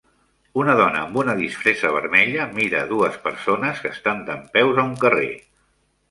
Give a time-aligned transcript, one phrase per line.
[0.59, 4.97] Una dona amb una disfressa vermella mira a dues persones que estan dempeus a un
[5.05, 5.29] carrer.